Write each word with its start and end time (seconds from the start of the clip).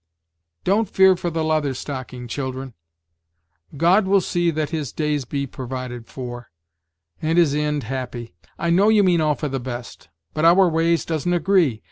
"Don't 0.63 0.89
fear 0.89 1.15
for 1.15 1.29
the 1.29 1.43
Leather 1.43 1.75
Stocking, 1.75 2.27
children; 2.27 2.73
God 3.77 4.07
will 4.07 4.19
see 4.19 4.49
that 4.49 4.71
his 4.71 4.91
days 4.91 5.25
be 5.25 5.45
provided 5.45 6.07
for, 6.07 6.49
and 7.21 7.37
his 7.37 7.53
indian 7.53 7.81
happy. 7.81 8.33
I 8.57 8.71
know 8.71 8.89
you 8.89 9.03
mean 9.03 9.21
all 9.21 9.35
for 9.35 9.47
the 9.47 9.59
best, 9.59 10.09
but 10.33 10.43
our 10.43 10.67
ways 10.67 11.05
doesn't 11.05 11.31
agree. 11.33 11.79